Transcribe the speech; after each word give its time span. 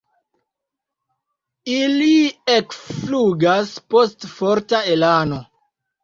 Ili 1.73 2.15
ekflugas 2.53 3.73
post 3.95 4.25
forta 4.37 4.81
elano. 4.95 5.39